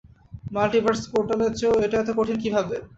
Multiverse 0.51 1.01
পোর্টালের 1.11 1.51
চেয়েও 1.59 1.83
এটা 1.85 1.95
এত 1.99 2.09
কঠিন 2.17 2.37
কীভাবে? 2.43 2.75